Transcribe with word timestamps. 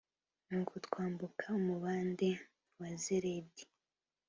nuko 0.49 0.73
twambuka 0.85 1.45
umubande 1.59 2.29
wa 2.79 2.89
zeredi. 3.03 3.63